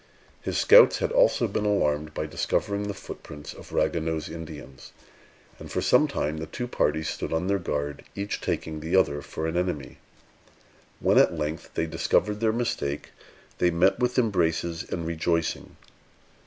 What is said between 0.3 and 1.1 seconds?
His scouts